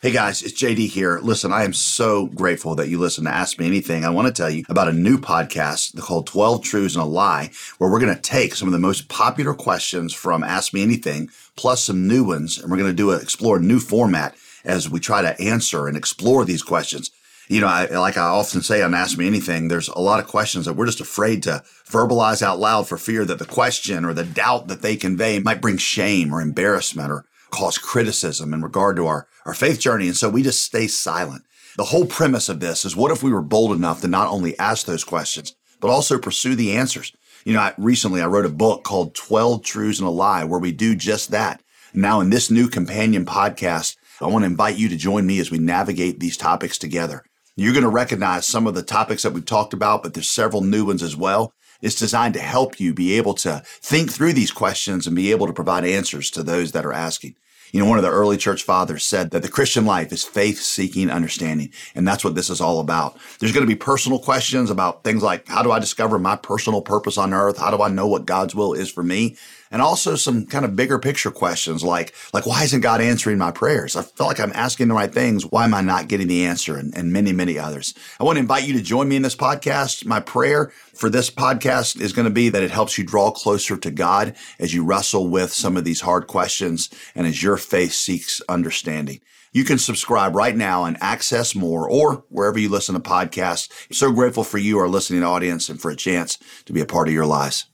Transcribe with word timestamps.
Hey 0.00 0.12
guys, 0.12 0.44
it's 0.44 0.62
JD 0.62 0.90
here. 0.90 1.18
Listen, 1.18 1.52
I 1.52 1.64
am 1.64 1.72
so 1.72 2.26
grateful 2.26 2.76
that 2.76 2.88
you 2.88 3.00
listen 3.00 3.24
to 3.24 3.34
Ask 3.34 3.58
Me 3.58 3.66
Anything. 3.66 4.04
I 4.04 4.10
want 4.10 4.28
to 4.28 4.32
tell 4.32 4.48
you 4.48 4.62
about 4.68 4.86
a 4.86 4.92
new 4.92 5.18
podcast 5.18 6.00
called 6.00 6.28
12 6.28 6.62
Truths 6.62 6.94
and 6.94 7.02
a 7.02 7.04
Lie, 7.04 7.50
where 7.78 7.90
we're 7.90 7.98
going 7.98 8.14
to 8.14 8.22
take 8.22 8.54
some 8.54 8.68
of 8.68 8.72
the 8.72 8.78
most 8.78 9.08
popular 9.08 9.54
questions 9.54 10.14
from 10.14 10.44
Ask 10.44 10.72
Me 10.72 10.84
Anything, 10.84 11.30
plus 11.56 11.82
some 11.82 12.06
new 12.06 12.22
ones, 12.22 12.58
and 12.58 12.70
we're 12.70 12.76
going 12.76 12.92
to 12.92 12.94
do 12.94 13.10
a, 13.10 13.16
explore 13.16 13.56
a 13.56 13.60
new 13.60 13.80
format 13.80 14.36
as 14.64 14.88
we 14.88 15.00
try 15.00 15.20
to 15.20 15.36
answer 15.42 15.88
and 15.88 15.96
explore 15.96 16.44
these 16.44 16.62
questions. 16.62 17.10
You 17.48 17.60
know, 17.60 17.66
I, 17.66 17.86
like 17.86 18.16
I 18.16 18.22
often 18.22 18.62
say 18.62 18.82
on 18.82 18.94
Ask 18.94 19.18
Me 19.18 19.26
Anything, 19.26 19.66
there's 19.66 19.88
a 19.88 19.98
lot 19.98 20.20
of 20.20 20.28
questions 20.28 20.66
that 20.66 20.74
we're 20.74 20.86
just 20.86 21.00
afraid 21.00 21.42
to 21.42 21.64
verbalize 21.84 22.40
out 22.40 22.60
loud 22.60 22.86
for 22.86 22.98
fear 22.98 23.24
that 23.24 23.40
the 23.40 23.44
question 23.44 24.04
or 24.04 24.14
the 24.14 24.22
doubt 24.22 24.68
that 24.68 24.80
they 24.80 24.94
convey 24.94 25.40
might 25.40 25.60
bring 25.60 25.76
shame 25.76 26.32
or 26.32 26.40
embarrassment 26.40 27.10
or 27.10 27.24
cause 27.50 27.78
criticism 27.78 28.52
in 28.52 28.62
regard 28.62 28.96
to 28.96 29.06
our, 29.06 29.26
our 29.46 29.54
faith 29.54 29.80
journey. 29.80 30.06
And 30.06 30.16
so 30.16 30.28
we 30.28 30.42
just 30.42 30.64
stay 30.64 30.86
silent. 30.86 31.44
The 31.76 31.84
whole 31.84 32.06
premise 32.06 32.48
of 32.48 32.60
this 32.60 32.84
is 32.84 32.96
what 32.96 33.12
if 33.12 33.22
we 33.22 33.32
were 33.32 33.42
bold 33.42 33.72
enough 33.72 34.00
to 34.00 34.08
not 34.08 34.28
only 34.28 34.58
ask 34.58 34.86
those 34.86 35.04
questions, 35.04 35.54
but 35.80 35.90
also 35.90 36.18
pursue 36.18 36.54
the 36.54 36.76
answers? 36.76 37.12
You 37.44 37.52
know, 37.54 37.60
I, 37.60 37.74
recently 37.78 38.20
I 38.20 38.26
wrote 38.26 38.46
a 38.46 38.50
book 38.50 38.84
called 38.84 39.14
12 39.14 39.62
Truths 39.62 40.00
and 40.00 40.08
a 40.08 40.10
Lie 40.10 40.44
where 40.44 40.58
we 40.58 40.72
do 40.72 40.94
just 40.94 41.30
that. 41.30 41.62
Now 41.94 42.20
in 42.20 42.30
this 42.30 42.50
new 42.50 42.68
companion 42.68 43.24
podcast, 43.24 43.96
I 44.20 44.26
want 44.26 44.42
to 44.42 44.50
invite 44.50 44.76
you 44.76 44.88
to 44.88 44.96
join 44.96 45.26
me 45.26 45.38
as 45.38 45.50
we 45.50 45.58
navigate 45.58 46.18
these 46.18 46.36
topics 46.36 46.78
together. 46.78 47.24
You're 47.56 47.72
going 47.72 47.84
to 47.84 47.88
recognize 47.88 48.46
some 48.46 48.66
of 48.66 48.74
the 48.74 48.82
topics 48.82 49.22
that 49.22 49.32
we've 49.32 49.44
talked 49.44 49.72
about, 49.72 50.02
but 50.02 50.14
there's 50.14 50.28
several 50.28 50.62
new 50.62 50.84
ones 50.84 51.02
as 51.02 51.16
well. 51.16 51.52
It's 51.80 51.94
designed 51.94 52.34
to 52.34 52.40
help 52.40 52.80
you 52.80 52.92
be 52.92 53.16
able 53.16 53.34
to 53.34 53.62
think 53.66 54.10
through 54.10 54.32
these 54.32 54.50
questions 54.50 55.06
and 55.06 55.14
be 55.14 55.30
able 55.30 55.46
to 55.46 55.52
provide 55.52 55.84
answers 55.84 56.30
to 56.32 56.42
those 56.42 56.72
that 56.72 56.84
are 56.84 56.92
asking. 56.92 57.36
You 57.72 57.80
know, 57.80 57.88
one 57.88 57.98
of 57.98 58.04
the 58.04 58.10
early 58.10 58.36
church 58.36 58.62
fathers 58.62 59.04
said 59.04 59.30
that 59.30 59.42
the 59.42 59.48
Christian 59.48 59.84
life 59.84 60.12
is 60.12 60.24
faith 60.24 60.58
seeking 60.60 61.10
understanding. 61.10 61.70
And 61.94 62.06
that's 62.06 62.24
what 62.24 62.34
this 62.34 62.50
is 62.50 62.60
all 62.60 62.80
about. 62.80 63.18
There's 63.38 63.52
going 63.52 63.66
to 63.66 63.72
be 63.72 63.76
personal 63.76 64.18
questions 64.18 64.70
about 64.70 65.04
things 65.04 65.22
like, 65.22 65.46
how 65.48 65.62
do 65.62 65.72
I 65.72 65.78
discover 65.78 66.18
my 66.18 66.36
personal 66.36 66.82
purpose 66.82 67.18
on 67.18 67.34
earth? 67.34 67.58
How 67.58 67.70
do 67.76 67.82
I 67.82 67.88
know 67.88 68.06
what 68.06 68.26
God's 68.26 68.54
will 68.54 68.72
is 68.72 68.90
for 68.90 69.02
me? 69.02 69.36
And 69.70 69.82
also 69.82 70.16
some 70.16 70.46
kind 70.46 70.64
of 70.64 70.76
bigger 70.76 70.98
picture 70.98 71.30
questions 71.30 71.84
like, 71.84 72.14
like, 72.32 72.46
why 72.46 72.64
isn't 72.64 72.80
God 72.80 73.02
answering 73.02 73.36
my 73.36 73.50
prayers? 73.50 73.96
I 73.96 74.02
feel 74.02 74.26
like 74.26 74.40
I'm 74.40 74.52
asking 74.54 74.88
the 74.88 74.94
right 74.94 75.12
things. 75.12 75.44
Why 75.44 75.64
am 75.64 75.74
I 75.74 75.82
not 75.82 76.08
getting 76.08 76.26
the 76.26 76.46
answer? 76.46 76.76
And, 76.76 76.96
and 76.96 77.12
many, 77.12 77.32
many 77.32 77.58
others. 77.58 77.92
I 78.18 78.24
want 78.24 78.36
to 78.36 78.40
invite 78.40 78.66
you 78.66 78.72
to 78.74 78.82
join 78.82 79.08
me 79.08 79.16
in 79.16 79.22
this 79.22 79.36
podcast. 79.36 80.06
My 80.06 80.20
prayer 80.20 80.72
for 80.94 81.10
this 81.10 81.30
podcast 81.30 82.00
is 82.00 82.14
going 82.14 82.24
to 82.24 82.32
be 82.32 82.48
that 82.48 82.62
it 82.62 82.70
helps 82.70 82.96
you 82.96 83.04
draw 83.04 83.30
closer 83.30 83.76
to 83.76 83.90
God 83.90 84.34
as 84.58 84.72
you 84.72 84.84
wrestle 84.84 85.28
with 85.28 85.52
some 85.52 85.76
of 85.76 85.84
these 85.84 86.00
hard 86.00 86.28
questions 86.28 86.88
and 87.14 87.26
as 87.26 87.42
your 87.42 87.57
faith 87.58 87.92
seeks 87.92 88.40
understanding. 88.48 89.20
You 89.52 89.64
can 89.64 89.78
subscribe 89.78 90.34
right 90.34 90.56
now 90.56 90.84
and 90.84 90.96
Access 91.00 91.54
More 91.54 91.88
or 91.88 92.24
wherever 92.28 92.58
you 92.58 92.68
listen 92.68 92.94
to 92.94 93.00
podcasts. 93.00 93.70
I'm 93.88 93.94
so 93.94 94.12
grateful 94.12 94.44
for 94.44 94.58
you, 94.58 94.78
our 94.78 94.88
listening 94.88 95.22
audience, 95.22 95.68
and 95.68 95.80
for 95.80 95.90
a 95.90 95.96
chance 95.96 96.38
to 96.66 96.72
be 96.72 96.80
a 96.80 96.86
part 96.86 97.08
of 97.08 97.14
your 97.14 97.26
lives. 97.26 97.66